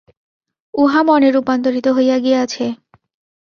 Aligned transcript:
উহা 0.73 1.01
মনে 1.03 1.29
রূপান্তরিত 1.31 1.87
হইয়া 1.87 2.17
গিয়াছে। 2.19 2.65